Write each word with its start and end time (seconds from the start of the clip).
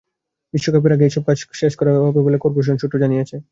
বিশ্বকাপের 0.53 0.95
আগেই 0.95 1.09
এসব 1.09 1.23
কাজ 1.27 1.37
শেষ 1.61 1.73
করা 1.79 1.91
হবে 1.99 2.21
বলে 2.25 2.37
করপোরেশন 2.37 2.75
সূত্র 2.81 2.95
জানিয়েছে। 3.03 3.35